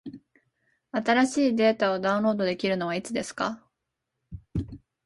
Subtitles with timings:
[0.93, 3.63] 新しいデータをダウンロードできるのはいつですか？